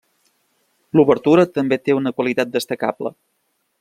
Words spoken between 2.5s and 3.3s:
destacable.